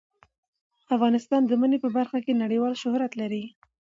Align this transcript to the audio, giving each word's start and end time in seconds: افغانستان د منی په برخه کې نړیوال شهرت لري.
افغانستان 0.95 1.41
د 1.45 1.51
منی 1.61 1.77
په 1.83 1.89
برخه 1.97 2.17
کې 2.25 2.39
نړیوال 2.43 2.73
شهرت 2.83 3.11
لري. 3.21 3.43